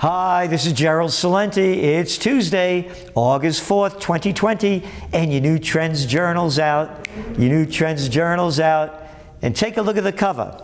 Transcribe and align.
Hi, 0.00 0.46
this 0.46 0.64
is 0.64 0.72
Gerald 0.72 1.10
Celente. 1.10 1.58
It's 1.58 2.16
Tuesday, 2.16 2.90
August 3.14 3.62
4th, 3.68 4.00
2020, 4.00 4.82
and 5.12 5.30
your 5.30 5.42
new 5.42 5.58
Trends 5.58 6.06
Journal's 6.06 6.58
out. 6.58 7.06
Your 7.36 7.50
new 7.50 7.66
Trends 7.66 8.08
Journal's 8.08 8.58
out. 8.58 9.02
And 9.42 9.54
take 9.54 9.76
a 9.76 9.82
look 9.82 9.98
at 9.98 10.04
the 10.04 10.10
cover 10.10 10.58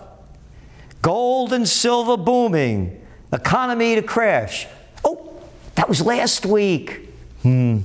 Gold 1.03 1.53
and 1.53 1.69
silver 1.69 2.17
booming, 2.17 2.99
economy 3.31 3.95
to 3.97 4.01
crash. 4.01 4.67
Oh, 5.05 5.39
that 5.75 5.87
was 5.87 6.01
last 6.01 6.47
week. 6.47 7.07
Hmm. 7.43 7.81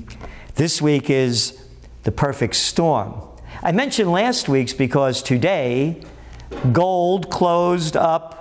This 0.55 0.81
week 0.81 1.09
is 1.09 1.61
the 2.03 2.13
perfect 2.13 2.55
storm. 2.55 3.21
I 3.61 3.73
mentioned 3.73 4.09
last 4.09 4.47
week's 4.47 4.71
because 4.71 5.21
today, 5.21 6.01
gold 6.71 7.29
closed 7.29 7.97
up 7.97 8.40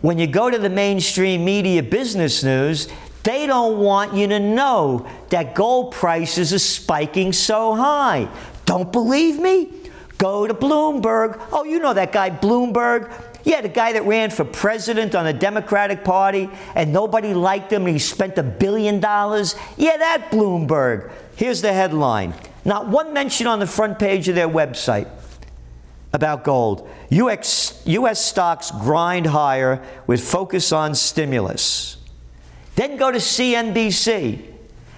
When 0.01 0.19
you 0.19 0.27
go 0.27 0.51
to 0.51 0.59
the 0.59 0.71
mainstream 0.71 1.45
media 1.45 1.83
business 1.83 2.43
news, 2.43 2.89
they 3.25 3.47
don't 3.47 3.79
want 3.79 4.15
you 4.15 4.27
to 4.29 4.39
know 4.39 5.07
that 5.29 5.55
gold 5.55 5.93
prices 5.93 6.53
are 6.55 6.59
spiking 6.59 7.33
so 7.33 7.75
high. 7.75 8.29
Don't 8.65 8.93
believe 8.93 9.39
me? 9.39 9.73
Go 10.19 10.47
to 10.47 10.55
Bloomberg. 10.55 11.41
Oh, 11.53 11.65
you 11.65 11.79
know 11.79 11.95
that 11.95 12.13
guy 12.13 12.31
Bloomberg. 12.31 13.13
Yeah, 13.45 13.61
the 13.61 13.69
guy 13.69 13.93
that 13.93 14.05
ran 14.05 14.31
for 14.31 14.45
president 14.45 15.15
on 15.15 15.25
the 15.25 15.33
Democratic 15.33 16.05
Party 16.05 16.51
and 16.75 16.93
nobody 16.93 17.35
liked 17.35 17.73
him 17.73 17.83
and 17.83 17.91
he 17.91 17.99
spent 17.99 18.37
a 18.39 18.43
billion 18.43 19.01
dollars. 19.01 19.55
Yeah, 19.77 19.97
that 19.97 20.31
Bloomberg. 20.31 21.11
Here's 21.37 21.63
the 21.63 21.73
headline. 21.73 22.35
Not 22.65 22.89
one 22.89 23.13
mention 23.13 23.47
on 23.47 23.61
the 23.61 23.67
front 23.67 23.99
page 23.99 24.29
of 24.29 24.35
their 24.35 24.49
website 24.49 25.09
about 26.13 26.45
gold. 26.45 26.89
US, 27.11 27.83
US 27.87 28.25
stocks 28.25 28.71
grind 28.71 29.27
higher 29.27 29.83
with 30.07 30.21
focus 30.21 30.73
on 30.73 30.95
stimulus. 30.95 31.97
Then 32.75 32.97
go 32.97 33.11
to 33.11 33.19
CNBC. 33.19 34.43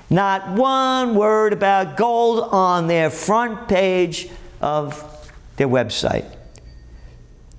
Not 0.08 0.56
one 0.56 1.14
word 1.14 1.52
about 1.52 1.96
gold 1.96 2.48
on 2.50 2.88
their 2.88 3.10
front 3.10 3.68
page 3.68 4.28
of 4.60 5.30
their 5.56 5.68
website. 5.68 6.26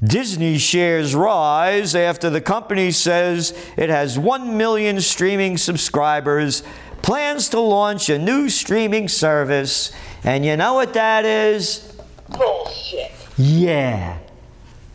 Disney 0.04 0.58
shares 0.58 1.14
rise 1.14 1.94
after 1.94 2.30
the 2.30 2.42
company 2.42 2.90
says 2.92 3.54
it 3.78 3.90
has 3.90 4.18
1 4.18 4.58
million 4.58 5.00
streaming 5.00 5.58
subscribers, 5.58 6.64
plans 7.04 7.50
to 7.50 7.60
launch 7.60 8.10
a 8.10 8.18
new 8.18 8.50
streaming 8.50 9.08
service, 9.08 9.92
and 10.24 10.44
you 10.44 10.58
know 10.58 10.74
what 10.74 10.94
that 10.94 11.24
is? 11.26 11.96
Oh, 12.34 12.64
Bullshit. 12.66 13.12
Yeah. 13.38 14.18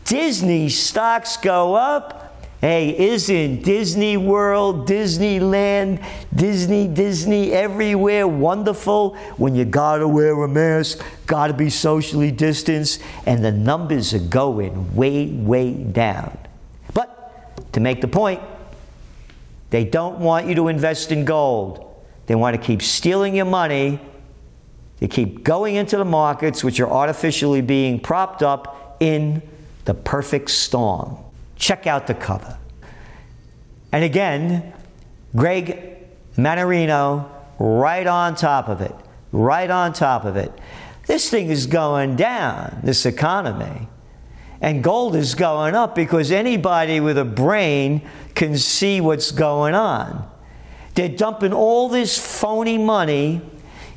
Disney 0.03 0.69
stocks 0.69 1.37
go 1.37 1.75
up 1.75 2.16
Hey, 2.59 2.97
isn't 3.11 3.61
Disney 3.61 4.17
World, 4.17 4.87
Disneyland, 4.87 6.03
Disney, 6.33 6.87
Disney 6.87 7.51
everywhere 7.51 8.27
wonderful 8.27 9.15
when 9.37 9.53
you 9.53 9.63
gotta 9.63 10.07
wear 10.07 10.33
a 10.41 10.47
mask, 10.47 11.03
gotta 11.27 11.53
be 11.53 11.69
socially 11.69 12.31
distanced, 12.31 12.99
and 13.27 13.45
the 13.45 13.51
numbers 13.51 14.11
are 14.15 14.19
going 14.19 14.95
way, 14.95 15.27
way 15.27 15.71
down? 15.71 16.35
But 16.95 17.71
to 17.73 17.79
make 17.79 18.01
the 18.01 18.07
point, 18.07 18.41
they 19.69 19.83
don't 19.83 20.17
want 20.17 20.47
you 20.47 20.55
to 20.55 20.67
invest 20.67 21.11
in 21.11 21.25
gold. 21.25 21.83
They 22.25 22.33
want 22.33 22.59
to 22.59 22.61
keep 22.61 22.81
stealing 22.81 23.35
your 23.35 23.45
money. 23.45 23.99
They 24.97 25.07
keep 25.07 25.43
going 25.43 25.75
into 25.75 25.97
the 25.97 26.05
markets, 26.05 26.63
which 26.63 26.79
are 26.79 26.89
artificially 26.89 27.61
being 27.61 27.99
propped 27.99 28.41
up 28.41 28.97
in 28.99 29.43
the 29.85 29.93
perfect 29.93 30.49
storm. 30.49 31.17
Check 31.57 31.87
out 31.87 32.07
the 32.07 32.13
cover. 32.13 32.57
And 33.91 34.03
again, 34.03 34.73
Greg 35.35 36.07
Mannarino 36.35 37.29
right 37.59 38.05
on 38.05 38.35
top 38.35 38.67
of 38.69 38.81
it, 38.81 38.95
right 39.31 39.69
on 39.69 39.93
top 39.93 40.25
of 40.25 40.35
it. 40.35 40.51
This 41.07 41.29
thing 41.29 41.49
is 41.49 41.67
going 41.67 42.15
down, 42.15 42.79
this 42.83 43.05
economy. 43.05 43.87
And 44.59 44.83
gold 44.83 45.15
is 45.15 45.35
going 45.35 45.75
up 45.75 45.95
because 45.95 46.31
anybody 46.31 46.99
with 46.99 47.17
a 47.17 47.25
brain 47.25 48.07
can 48.35 48.57
see 48.57 48.99
what's 48.99 49.31
going 49.31 49.75
on. 49.75 50.29
They're 50.95 51.09
dumping 51.09 51.53
all 51.53 51.89
this 51.89 52.17
phony 52.17 52.77
money 52.77 53.41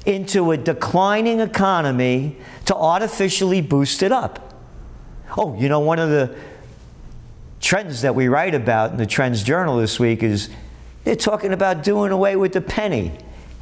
into 0.04 0.50
a 0.50 0.56
declining 0.56 1.40
economy 1.40 2.36
to 2.66 2.74
artificially 2.74 3.60
boost 3.60 4.02
it 4.02 4.12
up. 4.12 4.54
Oh, 5.36 5.58
you 5.58 5.68
know, 5.68 5.80
one 5.80 5.98
of 5.98 6.10
the 6.10 6.36
trends 7.60 8.02
that 8.02 8.14
we 8.14 8.28
write 8.28 8.54
about 8.54 8.90
in 8.90 8.96
the 8.96 9.06
Trends 9.06 9.42
Journal 9.42 9.76
this 9.76 10.00
week 10.00 10.22
is 10.22 10.48
they're 11.04 11.14
talking 11.14 11.52
about 11.52 11.84
doing 11.84 12.10
away 12.10 12.36
with 12.36 12.52
the 12.52 12.60
penny. 12.60 13.12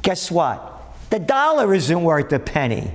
Guess 0.01 0.31
what? 0.31 0.65
The 1.09 1.19
dollar 1.19 1.73
isn't 1.73 2.03
worth 2.03 2.31
a 2.31 2.39
penny. 2.39 2.93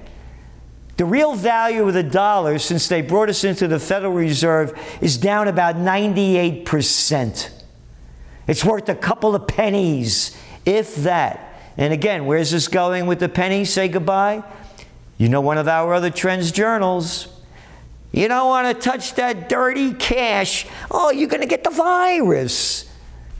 The 0.96 1.04
real 1.04 1.34
value 1.34 1.86
of 1.86 1.94
the 1.94 2.02
dollar 2.02 2.58
since 2.58 2.88
they 2.88 3.02
brought 3.02 3.28
us 3.28 3.42
into 3.44 3.66
the 3.66 3.80
Federal 3.80 4.12
Reserve 4.12 4.78
is 5.00 5.16
down 5.16 5.48
about 5.48 5.76
98%. 5.76 7.50
It's 8.46 8.64
worth 8.64 8.88
a 8.88 8.94
couple 8.94 9.34
of 9.34 9.46
pennies, 9.46 10.36
if 10.64 10.94
that. 10.96 11.62
And 11.76 11.92
again, 11.92 12.26
where's 12.26 12.52
this 12.52 12.68
going 12.68 13.06
with 13.06 13.18
the 13.18 13.28
penny? 13.28 13.64
Say 13.64 13.88
goodbye. 13.88 14.44
You 15.18 15.28
know, 15.28 15.40
one 15.40 15.58
of 15.58 15.66
our 15.66 15.94
other 15.94 16.10
trends 16.10 16.52
journals 16.52 17.33
you 18.14 18.28
don't 18.28 18.46
want 18.46 18.68
to 18.68 18.80
touch 18.80 19.14
that 19.14 19.48
dirty 19.48 19.92
cash. 19.92 20.66
Oh, 20.88 21.10
you're 21.10 21.28
going 21.28 21.40
to 21.40 21.48
get 21.48 21.64
the 21.64 21.70
virus. 21.70 22.88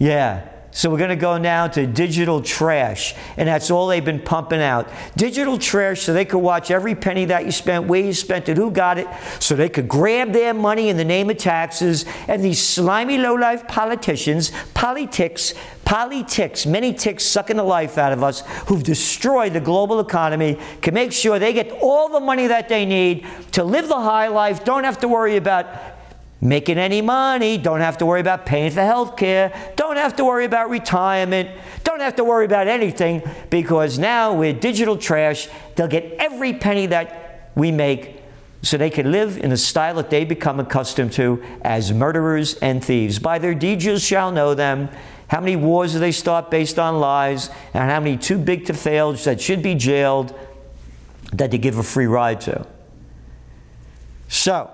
Yeah. 0.01 0.49
So 0.77 0.91
we're 0.91 0.99
going 0.99 1.11
to 1.11 1.17
go 1.17 1.39
now 1.39 1.69
to 1.69 1.87
digital 1.87 2.43
trash, 2.43 3.15
and 3.37 3.47
that's 3.47 3.71
all 3.71 3.87
they've 3.87 4.05
been 4.05 4.21
pumping 4.21 4.61
out. 4.61 4.89
Digital 5.17 5.57
trash 5.57 6.03
so 6.03 6.13
they 6.13 6.25
could 6.25 6.41
watch 6.41 6.69
every 6.73 6.97
penny 6.97 7.27
that 7.27 7.45
you 7.45 7.53
spent, 7.53 7.87
where 7.87 8.01
you 8.01 8.13
spent 8.13 8.49
it, 8.49 8.57
who 8.57 8.73
got 8.73 8.99
it, 8.99 9.07
so 9.39 9.55
they 9.55 9.69
could 9.69 9.87
grab 9.87 10.33
their 10.33 10.53
money 10.53 10.89
in 10.89 10.97
the 10.97 11.05
name 11.05 11.31
of 11.31 11.39
taxes. 11.39 12.05
And 12.27 12.43
these 12.43 12.61
slimy, 12.61 13.19
low-life 13.19 13.69
politicians, 13.69 14.51
politics, 14.75 15.55
politics, 15.85 16.67
many 16.67 16.93
ticks 16.93 17.25
sucking 17.25 17.57
the 17.57 17.63
life 17.63 17.97
out 17.97 18.13
of 18.13 18.25
us, 18.25 18.41
who've 18.67 18.83
destroyed 18.83 19.53
the 19.53 19.61
global 19.61 20.01
economy, 20.01 20.59
can 20.83 20.93
make 20.93 21.13
sure 21.13 21.39
they 21.39 21.53
get 21.53 21.71
all 21.83 22.09
the 22.09 22.19
money 22.19 22.49
that 22.49 22.69
they 22.69 22.85
need 22.85 23.25
to 23.53 23.63
live 23.63 23.87
the 23.87 24.01
high 24.01 24.27
life, 24.27 24.65
don't 24.65 24.83
have 24.83 24.99
to 24.99 25.07
worry 25.07 25.37
about 25.37 25.67
making 26.45 26.77
any 26.77 27.01
money, 27.01 27.57
don't 27.57 27.81
have 27.81 27.97
to 27.99 28.07
worry 28.07 28.21
about 28.21 28.45
paying 28.45 28.71
for 28.71 28.83
health 28.83 29.17
care, 29.17 29.53
don't 29.77 29.97
have 29.97 30.15
to 30.15 30.25
worry 30.25 30.45
about 30.45 30.69
retirement, 30.69 31.49
don't 31.83 32.01
have 32.01 32.15
to 32.15 32.23
worry 32.23 32.45
about 32.45 32.69
anything 32.69 33.23
because 33.49 33.99
now 33.99 34.35
with 34.35 34.61
digital 34.61 34.97
trash, 34.97 35.49
they'll 35.75 35.89
get 35.89 36.05
every 36.19 36.53
penny 36.53 36.87
that 36.87 37.51
we 37.57 37.73
make 37.73 38.21
so 38.61 38.77
they 38.77 38.91
can 38.91 39.11
live 39.11 39.39
in 39.39 39.51
the 39.51 39.57
style 39.57 39.95
that 39.95 40.11
they 40.11 40.25
become 40.25 40.61
accustomed 40.61 41.13
to 41.13 41.43
as 41.63 41.93
murderers 41.93 42.55
and 42.57 42.85
thieves. 42.85 43.19
By 43.19 43.39
their 43.39 43.55
deeds 43.55 43.85
you 43.85 43.99
shall 43.99 44.31
know 44.31 44.55
them. 44.55 44.91
How 45.29 45.41
many 45.41 45.57
wars 45.57 45.93
do 45.93 45.99
they 45.99 46.13
start 46.13 46.51
based 46.51 46.79
on 46.79 47.01
lies, 47.01 47.49
and 47.73 47.91
how 47.91 48.01
many 48.01 48.19
too 48.19 48.39
big 48.39 48.67
to 48.67 48.75
fail 48.75 49.15
that 49.15 49.41
should 49.41 49.63
be 49.63 49.75
jailed 49.75 50.39
that 51.33 51.51
they 51.51 51.59
give 51.59 51.79
a 51.79 51.83
free 51.83 52.07
ride 52.07 52.43
to? 52.43 52.67
So, 54.29 54.71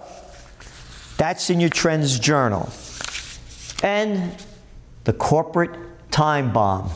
that's 1.20 1.50
in 1.50 1.60
your 1.60 1.68
Trends 1.68 2.18
Journal. 2.18 2.72
And 3.82 4.34
the 5.04 5.12
corporate 5.12 5.78
time 6.10 6.50
bomb 6.50 6.90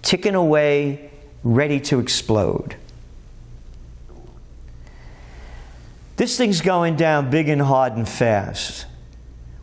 ticking 0.00 0.34
away, 0.34 1.10
ready 1.44 1.78
to 1.80 2.00
explode. 2.00 2.76
This 6.16 6.38
thing's 6.38 6.62
going 6.62 6.96
down 6.96 7.28
big 7.28 7.50
and 7.50 7.60
hard 7.60 7.92
and 7.92 8.08
fast. 8.08 8.86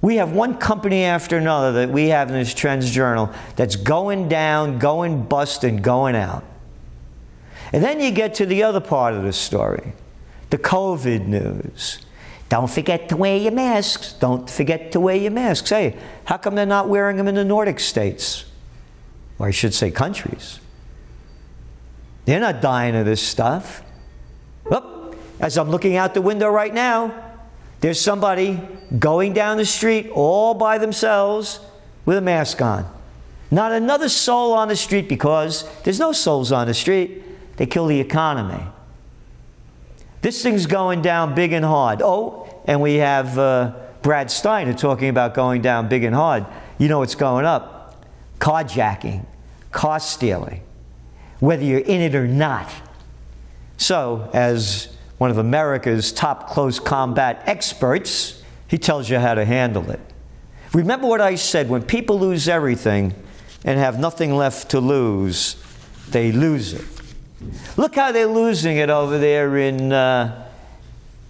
We 0.01 0.17
have 0.17 0.33
one 0.33 0.59
company 0.59 1.03
after 1.03 1.35
another 1.39 1.71
that 1.71 1.89
we 1.89 2.09
have 2.09 2.27
in 2.29 2.35
this 2.35 2.53
Trends 2.53 2.91
Journal 2.91 3.31
that's 3.55 3.75
going 3.75 4.29
down, 4.29 4.77
going 4.77 5.23
bust, 5.23 5.63
and 5.63 5.83
going 5.83 6.15
out. 6.15 6.43
And 7.73 7.83
then 7.83 7.99
you 7.99 8.11
get 8.11 8.35
to 8.35 8.45
the 8.45 8.61
other 8.61 8.81
part 8.81 9.15
of 9.15 9.23
the 9.23 9.33
story 9.33 9.93
the 10.51 10.59
COVID 10.59 11.25
news. 11.25 12.05
Don't 12.49 12.69
forget 12.69 13.09
to 13.09 13.17
wear 13.17 13.37
your 13.37 13.51
masks. 13.51 14.13
Don't 14.13 14.49
forget 14.49 14.91
to 14.91 14.99
wear 14.99 15.15
your 15.15 15.31
masks. 15.31 15.69
Hey, 15.69 15.97
how 16.25 16.37
come 16.37 16.55
they're 16.55 16.65
not 16.65 16.89
wearing 16.89 17.17
them 17.17 17.27
in 17.27 17.35
the 17.35 17.43
Nordic 17.43 17.79
states? 17.79 18.45
Or 19.39 19.47
I 19.47 19.51
should 19.51 19.73
say 19.73 19.91
countries. 19.91 20.59
They're 22.25 22.39
not 22.39 22.61
dying 22.61 22.95
of 22.95 23.05
this 23.05 23.21
stuff. 23.21 23.83
Oh, 24.69 25.13
as 25.39 25.57
I'm 25.57 25.69
looking 25.69 25.95
out 25.95 26.13
the 26.13 26.21
window 26.21 26.49
right 26.49 26.73
now, 26.73 27.23
there's 27.81 27.99
somebody 27.99 28.59
going 28.97 29.33
down 29.33 29.57
the 29.57 29.65
street 29.65 30.09
all 30.09 30.53
by 30.53 30.77
themselves 30.77 31.59
with 32.05 32.17
a 32.17 32.21
mask 32.21 32.61
on. 32.61 32.89
Not 33.51 33.71
another 33.71 34.09
soul 34.09 34.53
on 34.53 34.69
the 34.69 34.75
street 34.75 35.07
because 35.07 35.69
there's 35.83 35.99
no 35.99 36.11
souls 36.11 36.51
on 36.51 36.67
the 36.67 36.73
street. 36.73 37.23
They 37.57 37.65
kill 37.65 37.87
the 37.87 37.99
economy. 37.99 38.63
This 40.25 40.41
thing's 40.41 40.65
going 40.65 41.03
down 41.03 41.35
big 41.35 41.53
and 41.53 41.63
hard. 41.63 42.01
Oh, 42.01 42.49
and 42.65 42.81
we 42.81 42.95
have 42.95 43.37
uh, 43.37 43.75
Brad 44.01 44.31
Steiner 44.31 44.73
talking 44.73 45.09
about 45.09 45.35
going 45.35 45.61
down 45.61 45.87
big 45.87 46.03
and 46.03 46.15
hard. 46.15 46.47
You 46.79 46.87
know 46.87 46.97
what's 46.97 47.13
going 47.13 47.45
up? 47.45 48.03
Carjacking, 48.39 49.23
car 49.71 49.99
stealing, 49.99 50.63
whether 51.39 51.63
you're 51.63 51.77
in 51.77 52.01
it 52.01 52.15
or 52.15 52.27
not. 52.27 52.73
So, 53.77 54.31
as 54.33 54.97
one 55.19 55.29
of 55.29 55.37
America's 55.37 56.11
top 56.11 56.49
close 56.49 56.79
combat 56.79 57.43
experts, 57.45 58.41
he 58.67 58.79
tells 58.79 59.11
you 59.11 59.19
how 59.19 59.35
to 59.35 59.45
handle 59.45 59.91
it. 59.91 59.99
Remember 60.73 61.05
what 61.05 61.21
I 61.21 61.35
said 61.35 61.69
when 61.69 61.83
people 61.83 62.19
lose 62.19 62.47
everything 62.47 63.13
and 63.63 63.77
have 63.77 63.99
nothing 63.99 64.35
left 64.35 64.71
to 64.71 64.79
lose, 64.79 65.63
they 66.09 66.31
lose 66.31 66.73
it. 66.73 66.94
Look 67.77 67.95
how 67.95 68.11
they're 68.11 68.25
losing 68.25 68.77
it 68.77 68.89
over 68.89 69.17
there 69.17 69.57
in 69.57 69.91
uh, 69.91 70.47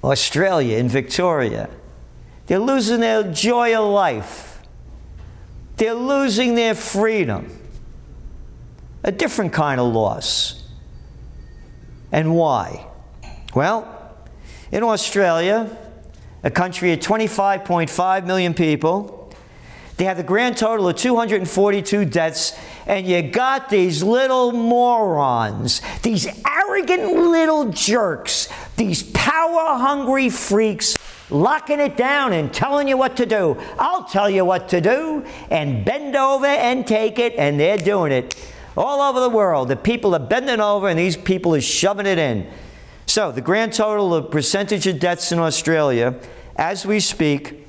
Australia, 0.04 0.78
in 0.78 0.90
Victoria. 0.90 1.70
They're 2.48 2.60
losing 2.60 3.00
their 3.00 3.24
joy 3.24 3.76
of 3.76 3.90
life. 3.90 4.62
They're 5.78 5.94
losing 5.94 6.56
their 6.56 6.76
freedom. 6.76 7.60
A 9.04 9.12
different 9.12 9.54
kind 9.54 9.80
of 9.80 9.94
loss. 9.94 10.64
And 12.12 12.36
why? 12.36 12.88
Well, 13.54 14.18
in 14.72 14.84
Australia, 14.84 15.76
a 16.44 16.52
country 16.52 16.94
of 16.94 17.00
25.5 17.00 18.26
million 18.26 18.54
people, 18.54 19.25
they 19.98 20.06
have 20.06 20.18
the 20.18 20.24
grand 20.24 20.58
total 20.58 20.90
of 20.90 20.98
242 20.98 22.06
deaths 22.06 22.58
and 22.86 23.08
you 23.08 23.22
got 23.22 23.70
these 23.70 24.04
little 24.04 24.52
morons, 24.52 25.82
these 26.04 26.28
arrogant 26.46 27.14
little 27.14 27.72
jerks, 27.72 28.50
these 28.76 29.04
power 29.04 29.78
hungry 29.78 30.30
freaks 30.30 30.98
locking 31.30 31.80
it 31.80 31.98
down 31.98 32.34
and 32.34 32.54
telling 32.54 32.88
you 32.88 32.98
what 32.98 33.16
to 33.18 33.26
do. 33.26 33.58
I'll 33.80 34.04
tell 34.04 34.30
you 34.30 34.46
what 34.46 34.70
to 34.70 34.82
do 34.82 35.26
and 35.50 35.86
bend 35.86 36.16
over 36.16 36.46
and 36.46 36.86
take 36.86 37.18
it, 37.18 37.34
and 37.38 37.60
they're 37.60 37.78
doing 37.78 38.12
it. 38.12 38.36
All 38.78 39.02
over 39.02 39.20
the 39.22 39.30
world, 39.30 39.70
the 39.70 39.76
people 39.76 40.14
are 40.14 40.20
bending 40.20 40.60
over 40.60 40.90
and 40.90 41.00
these 41.00 41.16
people 41.16 41.56
are 41.56 41.62
shoving 41.62 42.06
it 42.06 42.20
in. 42.20 42.48
So, 43.06 43.32
the 43.32 43.42
grand 43.42 43.72
total 43.72 44.14
of 44.14 44.30
percentage 44.32 44.88
of 44.88 45.00
deaths 45.00 45.32
in 45.32 45.40
Australia, 45.40 46.16
as 46.58 46.86
we 46.86 47.00
speak, 47.00 47.66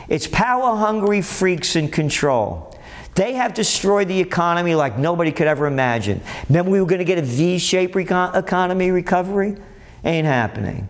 It's 0.10 0.28
power 0.28 0.76
hungry 0.76 1.22
freaks 1.22 1.76
in 1.76 1.90
control. 1.90 2.78
They 3.16 3.34
have 3.34 3.54
destroyed 3.54 4.08
the 4.08 4.20
economy 4.20 4.76
like 4.76 4.98
nobody 4.98 5.32
could 5.32 5.48
ever 5.48 5.68
imagine. 5.68 6.22
Remember, 6.50 6.72
we 6.72 6.82
were 6.82 6.88
going 6.88 7.00
to 7.00 7.06
get 7.06 7.20
a 7.20 7.22
V 7.22 7.60
shaped 7.60 7.96
recon- 7.96 8.36
economy 8.36 8.92
recovery? 8.92 9.56
Ain't 10.04 10.28
happening. 10.28 10.90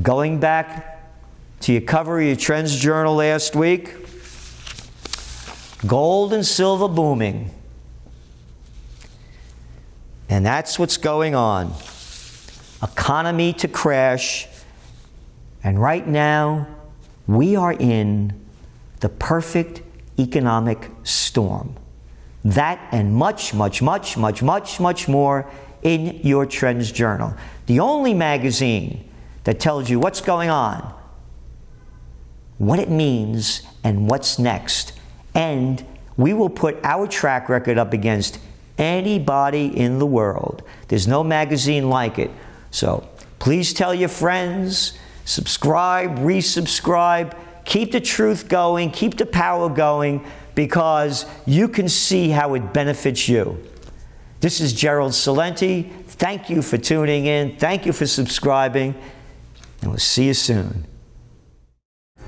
Going 0.00 0.40
back 0.40 1.10
to 1.60 1.72
your 1.72 1.82
cover 1.82 2.20
of 2.20 2.26
your 2.26 2.36
Trends 2.36 2.78
Journal 2.78 3.16
last 3.16 3.54
week 3.54 3.94
gold 5.86 6.32
and 6.32 6.44
silver 6.44 6.88
booming. 6.88 7.54
And 10.28 10.44
that's 10.44 10.78
what's 10.78 10.96
going 10.96 11.34
on 11.34 11.72
economy 12.82 13.52
to 13.54 13.68
crash. 13.68 14.46
And 15.64 15.80
right 15.80 16.06
now, 16.06 16.66
we 17.26 17.56
are 17.56 17.72
in 17.72 18.32
the 19.00 19.08
perfect 19.08 19.82
economic 20.18 20.90
storm. 21.02 21.76
That 22.44 22.80
and 22.92 23.14
much, 23.14 23.52
much, 23.54 23.82
much, 23.82 24.16
much, 24.16 24.42
much, 24.42 24.80
much 24.80 25.08
more 25.08 25.50
in 25.82 26.20
your 26.22 26.46
Trends 26.46 26.90
Journal. 26.90 27.34
The 27.66 27.80
only 27.80 28.14
magazine 28.14 29.08
that 29.44 29.60
tells 29.60 29.90
you 29.90 29.98
what's 29.98 30.20
going 30.20 30.50
on, 30.50 30.94
what 32.58 32.78
it 32.78 32.90
means, 32.90 33.62
and 33.84 34.08
what's 34.08 34.38
next. 34.38 34.92
And 35.34 35.84
we 36.16 36.32
will 36.34 36.50
put 36.50 36.78
our 36.82 37.06
track 37.06 37.48
record 37.48 37.78
up 37.78 37.92
against 37.92 38.38
anybody 38.76 39.66
in 39.66 39.98
the 39.98 40.06
world. 40.06 40.62
There's 40.88 41.06
no 41.06 41.22
magazine 41.22 41.88
like 41.88 42.18
it. 42.18 42.30
So 42.70 43.08
please 43.38 43.72
tell 43.72 43.94
your 43.94 44.08
friends, 44.08 44.98
subscribe, 45.24 46.18
resubscribe, 46.18 47.36
keep 47.64 47.92
the 47.92 48.00
truth 48.00 48.48
going, 48.48 48.90
keep 48.90 49.16
the 49.16 49.26
power 49.26 49.68
going, 49.68 50.24
because 50.54 51.26
you 51.46 51.68
can 51.68 51.88
see 51.88 52.30
how 52.30 52.54
it 52.54 52.72
benefits 52.72 53.28
you. 53.28 53.62
This 54.40 54.60
is 54.60 54.72
Gerald 54.72 55.12
Celente. 55.12 55.90
Thank 56.06 56.50
you 56.50 56.62
for 56.62 56.78
tuning 56.78 57.26
in. 57.26 57.56
Thank 57.56 57.86
you 57.86 57.92
for 57.92 58.06
subscribing. 58.06 58.94
And 59.82 59.90
we'll 59.90 59.98
see 59.98 60.26
you 60.26 60.34
soon. 60.34 60.86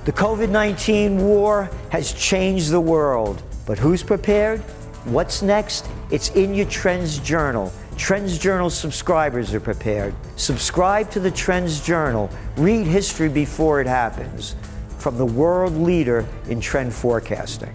The 0.05 0.13
COVID 0.13 0.49
19 0.49 1.19
war 1.19 1.71
has 1.91 2.13
changed 2.13 2.71
the 2.71 2.81
world, 2.81 3.43
but 3.67 3.79
who's 3.79 4.03
prepared? 4.03 4.61
What's 5.05 5.43
next? 5.43 5.89
It's 6.11 6.31
in 6.31 6.55
your 6.55 6.67
Trends 6.67 7.19
Journal. 7.19 7.73
Trends 8.01 8.39
Journal 8.39 8.71
subscribers 8.71 9.53
are 9.53 9.61
prepared. 9.61 10.15
Subscribe 10.37 11.11
to 11.11 11.21
the 11.21 11.31
Trends 11.31 11.85
Journal. 11.85 12.31
Read 12.57 12.87
history 12.87 13.29
before 13.29 13.83
it 13.83 13.87
happens 13.87 14.57
from 14.97 15.19
the 15.19 15.27
world 15.27 15.75
leader 15.75 16.27
in 16.49 16.63
trend 16.63 16.95
forecasting. 16.95 17.71